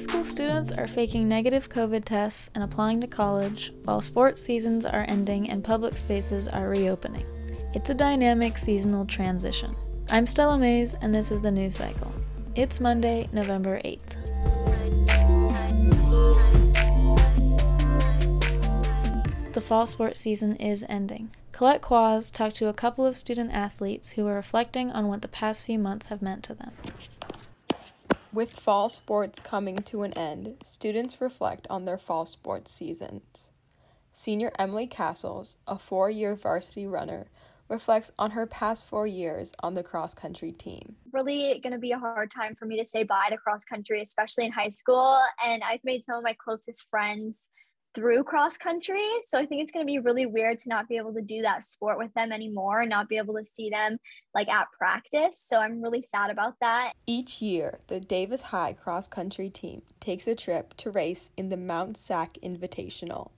school 0.00 0.24
students 0.24 0.72
are 0.72 0.88
faking 0.88 1.28
negative 1.28 1.68
COVID 1.68 2.06
tests 2.06 2.50
and 2.54 2.64
applying 2.64 3.02
to 3.02 3.06
college, 3.06 3.70
while 3.84 4.00
sports 4.00 4.40
seasons 4.40 4.86
are 4.86 5.04
ending 5.06 5.50
and 5.50 5.62
public 5.62 5.98
spaces 5.98 6.48
are 6.48 6.70
reopening. 6.70 7.26
It's 7.74 7.90
a 7.90 7.94
dynamic 7.94 8.56
seasonal 8.56 9.04
transition. 9.04 9.76
I'm 10.08 10.26
Stella 10.26 10.56
Maze, 10.56 10.94
and 10.94 11.14
this 11.14 11.30
is 11.30 11.42
the 11.42 11.50
news 11.50 11.76
cycle. 11.76 12.10
It's 12.54 12.80
Monday, 12.80 13.28
November 13.30 13.78
8th. 13.84 14.16
The 19.52 19.60
fall 19.60 19.86
sports 19.86 20.20
season 20.20 20.56
is 20.56 20.86
ending. 20.88 21.30
Colette 21.52 21.82
Quaas 21.82 22.32
talked 22.32 22.56
to 22.56 22.68
a 22.68 22.72
couple 22.72 23.04
of 23.04 23.18
student 23.18 23.52
athletes 23.52 24.12
who 24.12 24.24
were 24.24 24.34
reflecting 24.34 24.90
on 24.90 25.08
what 25.08 25.20
the 25.20 25.28
past 25.28 25.66
few 25.66 25.78
months 25.78 26.06
have 26.06 26.22
meant 26.22 26.42
to 26.44 26.54
them. 26.54 26.72
With 28.32 28.52
fall 28.52 28.88
sports 28.88 29.40
coming 29.40 29.78
to 29.78 30.04
an 30.04 30.12
end, 30.12 30.58
students 30.64 31.20
reflect 31.20 31.66
on 31.68 31.84
their 31.84 31.98
fall 31.98 32.24
sports 32.24 32.72
seasons. 32.72 33.50
Senior 34.12 34.52
Emily 34.56 34.86
Castles, 34.86 35.56
a 35.66 35.76
four 35.76 36.08
year 36.08 36.36
varsity 36.36 36.86
runner, 36.86 37.26
reflects 37.68 38.12
on 38.20 38.30
her 38.32 38.46
past 38.46 38.86
four 38.86 39.04
years 39.04 39.52
on 39.64 39.74
the 39.74 39.82
cross 39.82 40.14
country 40.14 40.52
team. 40.52 40.94
Really 41.12 41.58
going 41.60 41.72
to 41.72 41.78
be 41.80 41.90
a 41.90 41.98
hard 41.98 42.30
time 42.30 42.54
for 42.54 42.66
me 42.66 42.78
to 42.78 42.86
say 42.86 43.02
bye 43.02 43.26
to 43.30 43.36
cross 43.36 43.64
country, 43.64 44.00
especially 44.00 44.46
in 44.46 44.52
high 44.52 44.70
school. 44.70 45.18
And 45.44 45.64
I've 45.64 45.82
made 45.82 46.04
some 46.04 46.14
of 46.14 46.22
my 46.22 46.34
closest 46.34 46.88
friends 46.88 47.48
through 47.94 48.24
cross 48.24 48.56
country. 48.56 49.06
So 49.24 49.38
I 49.38 49.46
think 49.46 49.62
it's 49.62 49.72
going 49.72 49.84
to 49.84 49.90
be 49.90 49.98
really 49.98 50.26
weird 50.26 50.58
to 50.60 50.68
not 50.68 50.88
be 50.88 50.96
able 50.96 51.12
to 51.14 51.22
do 51.22 51.42
that 51.42 51.64
sport 51.64 51.98
with 51.98 52.12
them 52.14 52.32
anymore 52.32 52.80
and 52.80 52.90
not 52.90 53.08
be 53.08 53.16
able 53.16 53.34
to 53.34 53.44
see 53.44 53.70
them 53.70 53.98
like 54.34 54.48
at 54.48 54.68
practice. 54.76 55.44
So 55.44 55.58
I'm 55.58 55.82
really 55.82 56.02
sad 56.02 56.30
about 56.30 56.54
that. 56.60 56.92
Each 57.06 57.42
year, 57.42 57.80
the 57.88 58.00
Davis 58.00 58.42
High 58.42 58.74
cross 58.74 59.08
country 59.08 59.50
team 59.50 59.82
takes 59.98 60.26
a 60.26 60.34
trip 60.34 60.74
to 60.78 60.90
race 60.90 61.30
in 61.36 61.48
the 61.48 61.56
Mount 61.56 61.96
SAC 61.96 62.34
Invitational. 62.42 63.30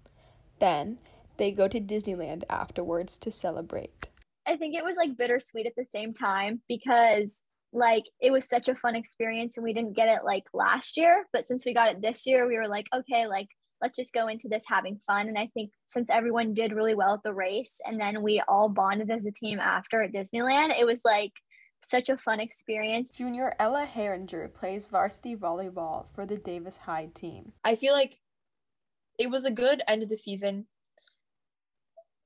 Then 0.60 0.98
they 1.38 1.50
go 1.50 1.68
to 1.68 1.80
Disneyland 1.80 2.44
afterwards 2.50 3.18
to 3.18 3.32
celebrate. 3.32 4.08
I 4.46 4.56
think 4.56 4.74
it 4.74 4.84
was 4.84 4.96
like 4.96 5.16
bittersweet 5.16 5.66
at 5.66 5.74
the 5.77 5.84
same 5.84 6.12
time 6.12 6.62
because 6.68 7.42
like 7.72 8.05
it 8.20 8.30
was 8.30 8.46
such 8.46 8.68
a 8.68 8.74
fun 8.74 8.94
experience 8.94 9.56
and 9.56 9.64
we 9.64 9.72
didn't 9.72 9.96
get 9.96 10.08
it 10.08 10.24
like 10.24 10.44
last 10.52 10.98
year 10.98 11.24
but 11.32 11.44
since 11.44 11.64
we 11.64 11.72
got 11.72 11.90
it 11.90 12.02
this 12.02 12.27
year 12.27 12.46
we 12.46 12.58
were 12.58 12.68
like 12.68 12.86
okay 12.94 13.27
like 13.27 13.48
let's 13.83 13.97
just 13.97 14.14
go 14.14 14.28
into 14.28 14.48
this 14.48 14.64
having 14.66 14.98
fun. 15.06 15.27
And 15.28 15.36
I 15.36 15.48
think 15.52 15.72
since 15.86 16.08
everyone 16.08 16.55
did 16.55 16.72
really 16.72 16.94
well 16.94 17.14
at 17.14 17.22
the 17.22 17.34
race 17.34 17.80
and 17.84 18.00
then 18.00 18.22
we 18.22 18.41
all 18.47 18.69
bonded 18.69 19.11
as 19.11 19.27
a 19.27 19.33
team 19.33 19.58
after 19.58 20.02
at 20.02 20.12
Disneyland, 20.12 20.78
it 20.78 20.86
was 20.86 21.02
like 21.05 21.33
such 21.84 22.08
a 22.08 22.16
fun 22.16 22.39
experience. 22.39 23.11
Junior 23.11 23.55
Ella 23.58 23.86
Herringer 23.92 24.55
plays 24.55 24.86
varsity 24.86 25.34
volleyball 25.34 26.06
for 26.14 26.24
the 26.24 26.36
Davis 26.36 26.78
High 26.78 27.11
team. 27.12 27.52
I 27.64 27.74
feel 27.74 27.92
like 27.92 28.14
it 29.19 29.30
was 29.30 29.44
a 29.44 29.50
good 29.50 29.83
end 29.89 30.02
of 30.02 30.08
the 30.08 30.17
season. 30.17 30.67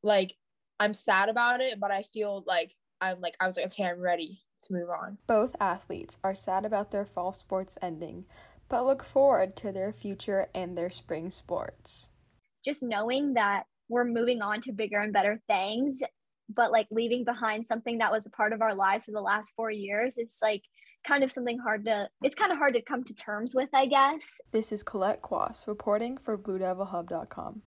Like 0.03 0.35
I'm 0.79 0.93
sad 0.93 1.31
about 1.31 1.63
it, 1.63 1.81
but 1.81 1.91
I 1.91 2.03
feel 2.03 2.45
like 2.47 2.75
I'm 3.01 3.21
like 3.21 3.37
I 3.41 3.47
was 3.47 3.57
like 3.57 3.67
okay, 3.67 3.85
I'm 3.85 4.01
ready 4.01 4.43
to 4.63 4.73
move 4.73 4.91
on. 4.91 5.19
Both 5.27 5.57
athletes 5.59 6.19
are 6.23 6.35
sad 6.35 6.65
about 6.65 6.91
their 6.91 7.05
fall 7.05 7.33
sports 7.33 7.79
ending, 7.81 8.27
but 8.69 8.87
look 8.87 9.05
forward 9.05 9.57
to 9.57 9.73
their 9.73 9.93
future 9.93 10.49
and 10.55 10.77
their 10.77 10.91
spring 10.91 11.31
sports. 11.31 12.09
Just 12.65 12.83
knowing 12.83 13.35
that 13.35 13.65
we're 13.89 14.05
moving 14.05 14.43
on 14.43 14.61
to 14.63 14.73
bigger 14.73 15.01
and 15.01 15.13
better 15.13 15.41
things, 15.47 16.01
but 16.49 16.73
like 16.73 16.89
leaving 16.91 17.25
behind 17.25 17.67
something 17.67 17.99
that 17.99 18.13
was 18.13 18.27
a 18.27 18.31
part 18.31 18.53
of 18.53 18.63
our 18.63 18.75
lives 18.75 19.05
for 19.05 19.13
the 19.13 19.21
last 19.21 19.53
four 19.57 19.71
years, 19.71 20.15
it's 20.17 20.39
like 20.43 20.63
kind 21.07 21.23
of 21.23 21.31
something 21.31 21.59
hard 21.59 21.85
to 21.85 22.09
it's 22.23 22.35
kind 22.35 22.51
of 22.51 22.59
hard 22.59 22.75
to 22.75 22.83
come 22.83 23.05
to 23.05 23.15
terms 23.15 23.55
with, 23.55 23.69
I 23.73 23.87
guess. 23.87 24.23
This 24.53 24.73
is 24.73 24.83
Colette 24.83 25.23
Quaas 25.23 25.67
reporting 25.67 26.19
for 26.19 26.37
BlueDevilHub.com. 26.37 27.63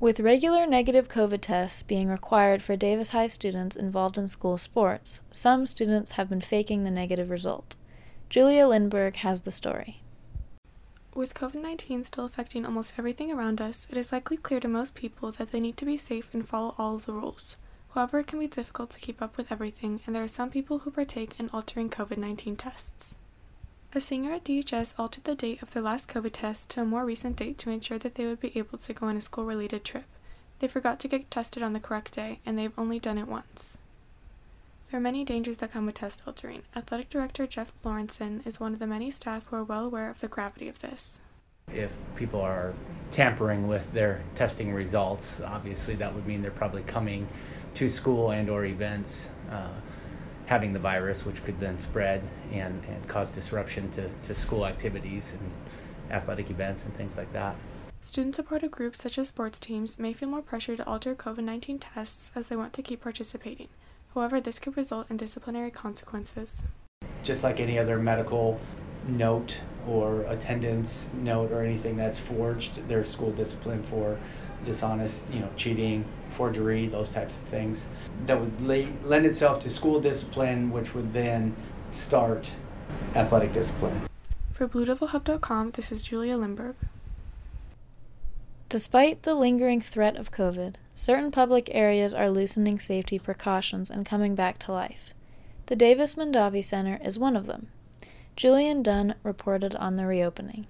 With 0.00 0.18
regular 0.18 0.66
negative 0.66 1.08
COVID 1.08 1.42
tests 1.42 1.84
being 1.84 2.08
required 2.08 2.60
for 2.60 2.74
Davis 2.74 3.10
High 3.10 3.28
students 3.28 3.76
involved 3.76 4.18
in 4.18 4.26
school 4.26 4.58
sports, 4.58 5.22
some 5.30 5.64
students 5.64 6.12
have 6.12 6.28
been 6.28 6.40
faking 6.40 6.82
the 6.82 6.90
negative 6.90 7.30
result. 7.30 7.76
Julia 8.28 8.64
Lindburg 8.64 9.16
has 9.16 9.42
the 9.42 9.52
story. 9.52 10.01
With 11.14 11.34
COVID 11.34 11.60
19 11.60 12.04
still 12.04 12.24
affecting 12.24 12.64
almost 12.64 12.94
everything 12.98 13.30
around 13.30 13.60
us, 13.60 13.86
it 13.90 13.98
is 13.98 14.12
likely 14.12 14.38
clear 14.38 14.60
to 14.60 14.66
most 14.66 14.94
people 14.94 15.30
that 15.32 15.52
they 15.52 15.60
need 15.60 15.76
to 15.76 15.84
be 15.84 15.98
safe 15.98 16.32
and 16.32 16.48
follow 16.48 16.74
all 16.78 16.94
of 16.94 17.04
the 17.04 17.12
rules. 17.12 17.58
However, 17.90 18.20
it 18.20 18.28
can 18.28 18.38
be 18.38 18.46
difficult 18.46 18.88
to 18.90 18.98
keep 18.98 19.20
up 19.20 19.36
with 19.36 19.52
everything, 19.52 20.00
and 20.06 20.16
there 20.16 20.24
are 20.24 20.28
some 20.28 20.48
people 20.48 20.78
who 20.78 20.90
partake 20.90 21.38
in 21.38 21.50
altering 21.50 21.90
COVID 21.90 22.16
19 22.16 22.56
tests. 22.56 23.16
A 23.94 24.00
senior 24.00 24.32
at 24.32 24.44
DHS 24.44 24.94
altered 24.98 25.24
the 25.24 25.34
date 25.34 25.60
of 25.60 25.72
their 25.72 25.82
last 25.82 26.08
COVID 26.08 26.32
test 26.32 26.70
to 26.70 26.80
a 26.80 26.86
more 26.86 27.04
recent 27.04 27.36
date 27.36 27.58
to 27.58 27.70
ensure 27.70 27.98
that 27.98 28.14
they 28.14 28.24
would 28.24 28.40
be 28.40 28.56
able 28.56 28.78
to 28.78 28.94
go 28.94 29.04
on 29.06 29.18
a 29.18 29.20
school 29.20 29.44
related 29.44 29.84
trip. 29.84 30.06
They 30.60 30.68
forgot 30.68 30.98
to 31.00 31.08
get 31.08 31.30
tested 31.30 31.62
on 31.62 31.74
the 31.74 31.80
correct 31.80 32.14
day, 32.14 32.40
and 32.46 32.58
they've 32.58 32.78
only 32.78 32.98
done 32.98 33.18
it 33.18 33.28
once. 33.28 33.76
There 34.92 34.98
are 34.98 35.02
many 35.02 35.24
dangers 35.24 35.56
that 35.56 35.72
come 35.72 35.86
with 35.86 35.94
test 35.94 36.22
altering. 36.26 36.64
Athletic 36.76 37.08
Director 37.08 37.46
Jeff 37.46 37.72
Lawrenson 37.82 38.46
is 38.46 38.60
one 38.60 38.74
of 38.74 38.78
the 38.78 38.86
many 38.86 39.10
staff 39.10 39.46
who 39.46 39.56
are 39.56 39.64
well 39.64 39.86
aware 39.86 40.10
of 40.10 40.20
the 40.20 40.28
gravity 40.28 40.68
of 40.68 40.80
this. 40.80 41.18
If 41.72 41.90
people 42.14 42.42
are 42.42 42.74
tampering 43.10 43.68
with 43.68 43.90
their 43.94 44.22
testing 44.34 44.74
results, 44.74 45.40
obviously 45.40 45.94
that 45.94 46.14
would 46.14 46.26
mean 46.26 46.42
they're 46.42 46.50
probably 46.50 46.82
coming 46.82 47.26
to 47.76 47.88
school 47.88 48.32
and 48.32 48.50
or 48.50 48.66
events 48.66 49.30
uh, 49.50 49.70
having 50.44 50.74
the 50.74 50.78
virus, 50.78 51.24
which 51.24 51.42
could 51.42 51.58
then 51.58 51.80
spread 51.80 52.22
and, 52.52 52.84
and 52.84 53.08
cause 53.08 53.30
disruption 53.30 53.90
to, 53.92 54.10
to 54.10 54.34
school 54.34 54.66
activities 54.66 55.32
and 55.32 56.14
athletic 56.14 56.50
events 56.50 56.84
and 56.84 56.94
things 56.96 57.16
like 57.16 57.32
that. 57.32 57.56
Part 58.44 58.62
of 58.62 58.70
groups 58.70 59.00
such 59.00 59.16
as 59.16 59.28
sports 59.28 59.58
teams 59.58 59.98
may 59.98 60.12
feel 60.12 60.28
more 60.28 60.42
pressure 60.42 60.76
to 60.76 60.86
alter 60.86 61.14
COVID 61.14 61.44
19 61.44 61.78
tests 61.78 62.30
as 62.34 62.48
they 62.48 62.56
want 62.56 62.74
to 62.74 62.82
keep 62.82 63.00
participating. 63.00 63.68
However, 64.14 64.40
this 64.40 64.58
could 64.58 64.76
result 64.76 65.10
in 65.10 65.16
disciplinary 65.16 65.70
consequences. 65.70 66.64
Just 67.22 67.44
like 67.44 67.60
any 67.60 67.78
other 67.78 67.98
medical 67.98 68.60
note 69.08 69.58
or 69.86 70.22
attendance 70.22 71.10
note 71.14 71.50
or 71.50 71.62
anything 71.62 71.96
that's 71.96 72.18
forged, 72.18 72.86
there's 72.88 73.10
school 73.10 73.30
discipline 73.30 73.82
for 73.84 74.18
dishonest, 74.64 75.24
you 75.32 75.40
know, 75.40 75.48
cheating, 75.56 76.04
forgery, 76.30 76.86
those 76.86 77.10
types 77.10 77.38
of 77.38 77.44
things. 77.44 77.88
That 78.26 78.38
would 78.38 78.60
lay, 78.60 78.88
lend 79.02 79.26
itself 79.26 79.60
to 79.60 79.70
school 79.70 80.00
discipline, 80.00 80.70
which 80.70 80.94
would 80.94 81.12
then 81.12 81.54
start 81.92 82.48
athletic 83.14 83.52
discipline. 83.52 84.08
For 84.52 84.68
BlueDevilHub.com, 84.68 85.72
this 85.72 85.90
is 85.90 86.02
Julia 86.02 86.36
Lindburg. 86.36 86.74
Despite 88.68 89.22
the 89.22 89.34
lingering 89.34 89.80
threat 89.80 90.16
of 90.16 90.30
COVID, 90.30 90.76
certain 90.94 91.30
public 91.30 91.68
areas 91.72 92.12
are 92.12 92.30
loosening 92.30 92.78
safety 92.78 93.18
precautions 93.18 93.90
and 93.90 94.06
coming 94.06 94.34
back 94.34 94.58
to 94.58 94.72
life. 94.72 95.14
The 95.66 95.76
Davis 95.76 96.16
Mondavi 96.16 96.62
Center 96.62 97.00
is 97.02 97.18
one 97.18 97.36
of 97.36 97.46
them. 97.46 97.68
Julian 98.36 98.82
Dunn 98.82 99.14
reported 99.22 99.74
on 99.76 99.96
the 99.96 100.06
reopening. 100.06 100.66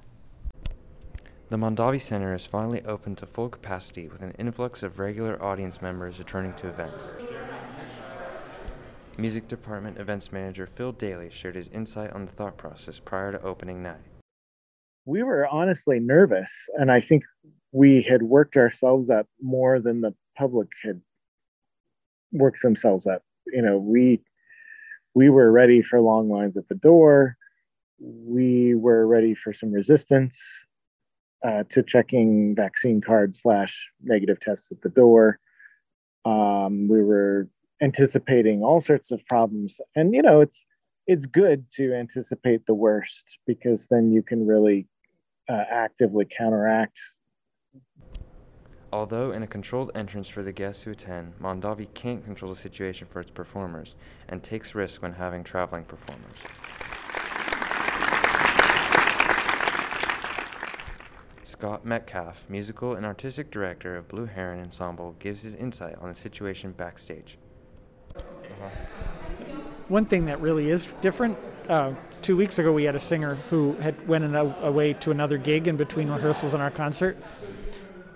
The 1.49 1.57
Mondavi 1.59 2.01
Center 2.01 2.35
is 2.35 2.47
finally 2.47 2.83
open 2.85 3.15
to 3.17 3.27
full 3.27 3.49
capacity 3.49 4.09
with 4.09 4.23
an 4.23 4.35
influx 4.39 4.83
of 4.83 4.99
regular 4.99 5.43
audience 5.43 5.83
members 5.83 6.19
returning 6.19 6.55
to 6.55 6.69
events. 6.69 7.13
Music 9.19 9.47
Department 9.47 9.99
Events 9.99 10.33
Manager 10.33 10.67
Phil 10.67 10.93
Daly 10.93 11.29
shared 11.29 11.55
his 11.55 11.69
insight 11.69 12.11
on 12.13 12.25
the 12.25 12.33
thought 12.33 12.57
process 12.57 12.99
prior 12.99 13.33
to 13.33 13.43
opening 13.43 13.83
night. 13.83 14.01
We 15.05 15.23
were 15.23 15.47
honestly 15.47 15.99
nervous, 15.99 16.69
and 16.75 16.91
I 16.91 17.01
think 17.01 17.25
we 17.73 18.03
had 18.03 18.23
worked 18.23 18.57
ourselves 18.57 19.11
up 19.11 19.27
more 19.41 19.81
than 19.81 20.01
the 20.01 20.15
public 20.37 20.69
had 20.83 21.01
worked 22.31 22.63
themselves 22.63 23.07
up. 23.07 23.23
You 23.47 23.63
know, 23.63 23.79
we 23.79 24.21
we 25.15 25.29
were 25.29 25.51
ready 25.51 25.83
for 25.83 26.01
long 26.01 26.31
lines 26.31 26.57
at 26.57 26.69
the 26.69 26.75
door. 26.75 27.37
We 27.99 28.75
were 28.75 29.07
ready 29.07 29.35
for 29.35 29.53
some 29.53 29.73
resistance 29.73 30.41
uh, 31.47 31.65
to 31.71 31.83
checking 31.83 32.55
vaccine 32.55 33.01
card 33.01 33.37
slash 33.37 33.91
negative 34.03 34.41
tests 34.41 34.71
at 34.73 34.81
the 34.83 34.89
door. 34.89 35.39
Um, 36.25 36.89
we 36.89 37.03
were 37.03 37.49
anticipating 37.83 38.63
all 38.63 38.81
sorts 38.81 39.11
of 39.11 39.27
problems, 39.27 39.81
and 39.97 40.15
you 40.15 40.23
know, 40.23 40.41
it's 40.41 40.65
it's 41.07 41.27
good 41.27 41.65
to 41.73 41.93
anticipate 41.95 42.67
the 42.67 42.75
worst 42.75 43.39
because 43.47 43.89
then 43.89 44.13
you 44.13 44.23
can 44.23 44.47
really 44.47 44.87
uh, 45.49 45.65
actively 45.71 46.27
counteract 46.37 46.99
Although 48.93 49.33
in 49.33 49.43
a 49.43 49.47
controlled 49.47 49.91
entrance 49.95 50.29
for 50.29 50.43
the 50.43 50.53
guests 50.53 50.83
who 50.83 50.91
attend, 50.91 51.33
Mondavi 51.41 51.87
can't 51.95 52.23
control 52.23 52.53
the 52.53 52.61
situation 52.61 53.09
for 53.11 53.21
its 53.21 53.31
performers 53.31 53.95
and 54.29 54.43
takes 54.43 54.75
risks 54.75 55.01
when 55.01 55.15
having 55.15 55.43
traveling 55.43 55.85
performers. 55.85 56.37
Scott 61.43 61.87
Metcalf, 61.87 62.45
musical 62.51 62.95
and 62.95 63.07
artistic 63.07 63.51
director 63.51 63.97
of 63.97 64.09
Blue 64.09 64.27
Heron 64.27 64.61
Ensemble, 64.61 65.17
gives 65.19 65.41
his 65.41 65.55
insight 65.55 65.97
on 65.99 66.09
the 66.09 66.15
situation 66.15 66.73
backstage. 66.73 67.39
Uh-huh. 68.15 68.69
One 69.93 70.07
thing 70.07 70.25
that 70.25 70.41
really 70.41 70.71
is 70.71 70.89
different. 71.03 71.37
Uh, 71.69 71.93
two 72.23 72.35
weeks 72.35 72.59
ago, 72.59 72.73
we 72.73 72.85
had 72.85 72.95
a 72.95 72.99
singer 72.99 73.35
who 73.51 73.75
had 73.75 74.09
went 74.09 74.25
in 74.25 74.35
a, 74.35 74.45
away 74.63 74.95
to 74.95 75.11
another 75.11 75.37
gig 75.37 75.69
in 75.69 75.77
between 75.77 76.09
rehearsals 76.09 76.55
and 76.55 76.63
our 76.63 76.71
concert, 76.71 77.15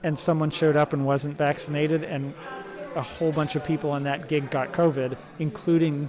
and 0.02 0.19
someone 0.19 0.49
showed 0.49 0.75
up 0.75 0.94
and 0.94 1.05
wasn't 1.05 1.37
vaccinated, 1.37 2.02
and 2.02 2.32
a 2.94 3.02
whole 3.02 3.31
bunch 3.31 3.56
of 3.56 3.64
people 3.67 3.90
on 3.90 4.05
that 4.05 4.26
gig 4.26 4.50
got 4.50 4.73
COVID, 4.73 5.19
including 5.38 6.08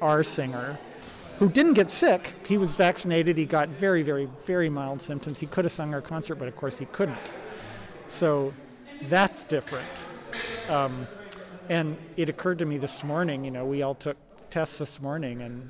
our 0.00 0.22
singer, 0.22 0.78
who 1.40 1.50
didn't 1.50 1.74
get 1.74 1.90
sick. 1.90 2.32
He 2.46 2.56
was 2.56 2.74
vaccinated. 2.74 3.36
He 3.36 3.44
got 3.44 3.68
very, 3.68 4.02
very, 4.02 4.30
very 4.46 4.70
mild 4.70 5.02
symptoms. 5.02 5.40
He 5.40 5.46
could 5.46 5.66
have 5.66 5.72
sung 5.72 5.92
our 5.92 6.00
concert, 6.00 6.36
but 6.36 6.48
of 6.48 6.56
course 6.56 6.78
he 6.78 6.86
couldn't. 6.86 7.32
So 8.08 8.54
that's 9.10 9.46
different. 9.46 9.88
Um, 10.70 11.06
and 11.68 11.98
it 12.16 12.30
occurred 12.30 12.60
to 12.60 12.64
me 12.64 12.78
this 12.78 13.04
morning, 13.04 13.44
you 13.44 13.50
know, 13.50 13.66
we 13.66 13.82
all 13.82 13.94
took 13.94 14.16
tests 14.54 14.78
this 14.78 15.02
morning, 15.02 15.42
and 15.42 15.68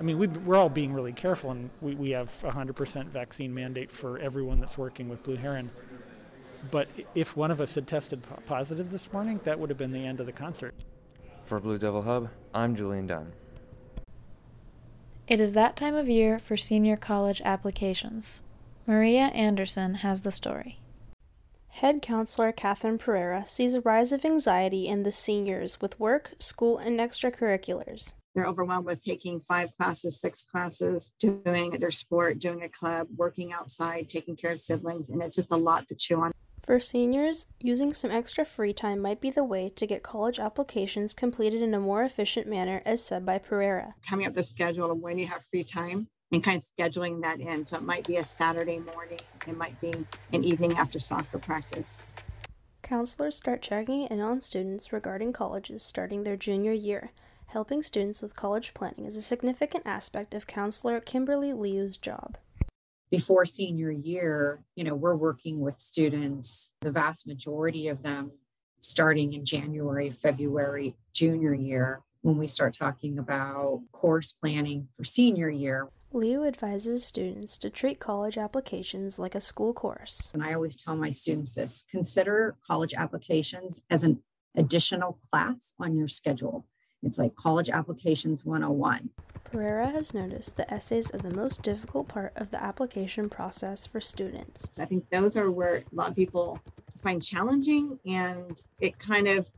I 0.00 0.02
mean, 0.02 0.18
we, 0.18 0.26
are 0.26 0.56
all 0.56 0.68
being 0.68 0.92
really 0.92 1.12
careful, 1.12 1.52
and 1.52 1.70
we, 1.80 1.94
we 1.94 2.10
have 2.10 2.32
a 2.42 2.50
100% 2.50 3.06
vaccine 3.10 3.54
mandate 3.54 3.92
for 3.92 4.18
everyone 4.18 4.58
that's 4.58 4.76
working 4.76 5.08
with 5.08 5.22
Blue 5.22 5.36
Heron. 5.36 5.70
But 6.72 6.88
if 7.14 7.36
one 7.36 7.52
of 7.52 7.60
us 7.60 7.76
had 7.76 7.86
tested 7.86 8.24
positive 8.44 8.90
this 8.90 9.12
morning, 9.12 9.38
that 9.44 9.60
would 9.60 9.70
have 9.70 9.78
been 9.78 9.92
the 9.92 10.04
end 10.04 10.18
of 10.18 10.26
the 10.26 10.32
concert. 10.32 10.74
For 11.44 11.60
Blue 11.60 11.78
Devil 11.78 12.02
Hub, 12.02 12.28
I'm 12.52 12.74
Julian 12.74 13.06
Dunn. 13.06 13.30
It 15.28 15.38
is 15.38 15.52
that 15.52 15.76
time 15.76 15.94
of 15.94 16.08
year 16.08 16.40
for 16.40 16.56
senior 16.56 16.96
college 16.96 17.40
applications. 17.44 18.42
Maria 18.84 19.26
Anderson 19.26 19.94
has 19.96 20.22
the 20.22 20.32
story. 20.32 20.80
Head 21.80 22.00
counselor 22.00 22.52
Catherine 22.52 22.96
Pereira 22.96 23.44
sees 23.46 23.74
a 23.74 23.82
rise 23.82 24.10
of 24.10 24.24
anxiety 24.24 24.88
in 24.88 25.02
the 25.02 25.12
seniors 25.12 25.78
with 25.78 26.00
work, 26.00 26.30
school, 26.38 26.78
and 26.78 26.98
extracurriculars. 26.98 28.14
They're 28.34 28.46
overwhelmed 28.46 28.86
with 28.86 29.04
taking 29.04 29.40
five 29.40 29.68
classes, 29.76 30.18
six 30.18 30.42
classes, 30.42 31.12
doing 31.20 31.72
their 31.72 31.90
sport, 31.90 32.38
doing 32.38 32.62
a 32.62 32.70
club, 32.70 33.08
working 33.14 33.52
outside, 33.52 34.08
taking 34.08 34.36
care 34.36 34.52
of 34.52 34.60
siblings, 34.62 35.10
and 35.10 35.22
it's 35.22 35.36
just 35.36 35.50
a 35.50 35.56
lot 35.56 35.86
to 35.88 35.94
chew 35.94 36.22
on. 36.22 36.32
For 36.64 36.80
seniors, 36.80 37.44
using 37.60 37.92
some 37.92 38.10
extra 38.10 38.46
free 38.46 38.72
time 38.72 39.02
might 39.02 39.20
be 39.20 39.28
the 39.30 39.44
way 39.44 39.68
to 39.68 39.86
get 39.86 40.02
college 40.02 40.38
applications 40.38 41.12
completed 41.12 41.60
in 41.60 41.74
a 41.74 41.78
more 41.78 42.04
efficient 42.04 42.46
manner, 42.46 42.80
as 42.86 43.04
said 43.04 43.26
by 43.26 43.36
Pereira. 43.36 43.96
Coming 44.08 44.26
up 44.26 44.32
the 44.32 44.44
schedule 44.44 44.90
of 44.90 44.96
when 44.96 45.18
you 45.18 45.26
have 45.26 45.44
free 45.50 45.62
time 45.62 46.08
and 46.32 46.42
kind 46.42 46.56
of 46.56 46.66
scheduling 46.78 47.20
that 47.20 47.38
in. 47.38 47.66
So 47.66 47.76
it 47.76 47.82
might 47.82 48.06
be 48.06 48.16
a 48.16 48.24
Saturday 48.24 48.78
morning, 48.78 49.20
it 49.48 49.56
might 49.56 49.80
be 49.80 49.92
an 50.32 50.44
evening 50.44 50.74
after 50.74 50.98
soccer 50.98 51.38
practice. 51.38 52.06
Counselors 52.82 53.36
start 53.36 53.62
checking 53.62 54.02
in 54.02 54.20
on 54.20 54.40
students 54.40 54.92
regarding 54.92 55.32
colleges 55.32 55.82
starting 55.82 56.24
their 56.24 56.36
junior 56.36 56.72
year. 56.72 57.10
Helping 57.46 57.82
students 57.82 58.22
with 58.22 58.36
college 58.36 58.74
planning 58.74 59.06
is 59.06 59.16
a 59.16 59.22
significant 59.22 59.84
aspect 59.86 60.34
of 60.34 60.46
counselor 60.46 61.00
Kimberly 61.00 61.52
Liu's 61.52 61.96
job 61.96 62.38
before 63.10 63.46
senior 63.46 63.90
year, 63.90 64.60
you 64.74 64.84
know, 64.84 64.94
we're 64.94 65.16
working 65.16 65.60
with 65.60 65.78
students, 65.78 66.72
the 66.80 66.90
vast 66.90 67.26
majority 67.26 67.88
of 67.88 68.02
them 68.02 68.32
starting 68.78 69.32
in 69.32 69.44
January, 69.44 70.10
February, 70.10 70.96
junior 71.12 71.54
year, 71.54 72.02
when 72.22 72.36
we 72.36 72.46
start 72.46 72.74
talking 72.74 73.18
about 73.18 73.80
course 73.92 74.32
planning 74.32 74.88
for 74.96 75.04
senior 75.04 75.48
year. 75.48 75.88
Liu 76.12 76.44
advises 76.46 77.04
students 77.04 77.58
to 77.58 77.68
treat 77.68 77.98
college 77.98 78.38
applications 78.38 79.18
like 79.18 79.34
a 79.34 79.40
school 79.40 79.72
course. 79.72 80.30
And 80.32 80.42
I 80.42 80.54
always 80.54 80.76
tell 80.76 80.96
my 80.96 81.10
students 81.10 81.54
this 81.54 81.84
consider 81.90 82.56
college 82.66 82.94
applications 82.94 83.82
as 83.90 84.04
an 84.04 84.22
additional 84.56 85.18
class 85.30 85.74
on 85.78 85.96
your 85.96 86.08
schedule. 86.08 86.66
It's 87.02 87.18
like 87.18 87.34
College 87.36 87.68
Applications 87.70 88.44
101. 88.44 89.10
Pereira 89.44 89.88
has 89.90 90.14
noticed 90.14 90.56
that 90.56 90.72
essays 90.72 91.10
are 91.12 91.18
the 91.18 91.36
most 91.36 91.62
difficult 91.62 92.08
part 92.08 92.32
of 92.36 92.50
the 92.50 92.62
application 92.62 93.28
process 93.28 93.86
for 93.86 94.00
students. 94.00 94.70
I 94.78 94.86
think 94.86 95.08
those 95.10 95.36
are 95.36 95.50
where 95.50 95.76
a 95.76 95.94
lot 95.94 96.10
of 96.10 96.16
people 96.16 96.58
find 97.02 97.22
challenging 97.22 97.98
and 98.06 98.60
it 98.80 98.98
kind 98.98 99.28
of 99.28 99.48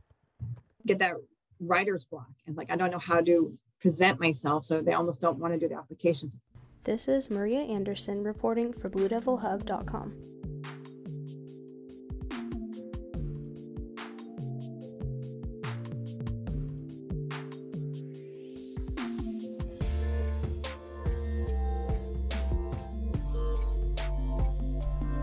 get 0.85 0.99
that 0.99 1.15
writer's 1.59 2.05
block 2.05 2.29
and 2.45 2.55
like 2.55 2.71
I 2.71 2.75
don't 2.75 2.91
know 2.91 2.99
how 2.99 3.21
to 3.21 3.57
present 3.79 4.19
myself 4.19 4.65
so 4.65 4.81
they 4.81 4.93
almost 4.93 5.21
don't 5.21 5.37
want 5.37 5.53
to 5.53 5.59
do 5.59 5.67
the 5.67 5.75
applications. 5.75 6.37
This 6.83 7.07
is 7.07 7.29
Maria 7.29 7.61
Anderson 7.61 8.23
reporting 8.23 8.73
for 8.73 8.89
bluedevilhub.com. 8.89 10.13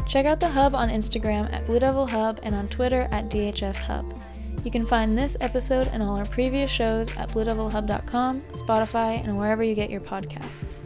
Check 0.06 0.24
out 0.24 0.40
the 0.40 0.48
Hub 0.48 0.74
on 0.74 0.88
Instagram 0.88 1.52
at 1.52 1.66
Blue 1.66 1.78
Devil 1.80 2.06
Hub 2.06 2.40
and 2.42 2.54
on 2.54 2.68
Twitter 2.68 3.08
at 3.10 3.28
DHS 3.28 3.80
Hub. 3.80 4.06
You 4.66 4.72
can 4.72 4.84
find 4.84 5.16
this 5.16 5.36
episode 5.40 5.86
and 5.92 6.02
all 6.02 6.16
our 6.16 6.24
previous 6.24 6.68
shows 6.68 7.16
at 7.16 7.28
bluedevilhub.com, 7.28 8.40
Spotify, 8.50 9.22
and 9.22 9.38
wherever 9.38 9.62
you 9.62 9.76
get 9.76 9.90
your 9.90 10.00
podcasts. 10.00 10.82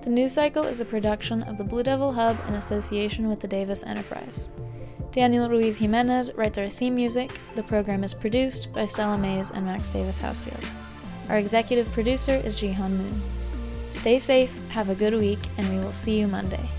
The 0.00 0.08
News 0.08 0.32
Cycle 0.32 0.64
is 0.64 0.80
a 0.80 0.86
production 0.86 1.42
of 1.42 1.58
the 1.58 1.64
Blue 1.64 1.82
Devil 1.82 2.14
Hub 2.14 2.38
in 2.48 2.54
association 2.54 3.28
with 3.28 3.40
the 3.40 3.46
Davis 3.46 3.84
Enterprise. 3.84 4.48
Daniel 5.12 5.50
Ruiz 5.50 5.76
Jimenez 5.76 6.32
writes 6.34 6.56
our 6.56 6.70
theme 6.70 6.94
music. 6.94 7.38
The 7.56 7.62
program 7.62 8.04
is 8.04 8.14
produced 8.14 8.72
by 8.72 8.86
Stella 8.86 9.18
Maze 9.18 9.50
and 9.50 9.66
Max 9.66 9.90
Davis 9.90 10.22
Housefield. 10.22 10.66
Our 11.28 11.36
executive 11.36 11.92
producer 11.92 12.40
is 12.42 12.56
Jihan 12.56 12.92
Moon. 12.92 13.20
Stay 13.52 14.18
safe, 14.18 14.58
have 14.70 14.88
a 14.88 14.94
good 14.94 15.12
week, 15.12 15.40
and 15.58 15.68
we 15.68 15.84
will 15.84 15.92
see 15.92 16.18
you 16.18 16.26
Monday. 16.26 16.70